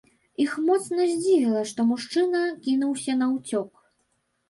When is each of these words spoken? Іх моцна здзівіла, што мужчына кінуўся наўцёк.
Іх 0.45 0.55
моцна 0.69 1.01
здзівіла, 1.11 1.63
што 1.73 1.87
мужчына 1.91 2.43
кінуўся 2.67 3.19
наўцёк. 3.23 3.71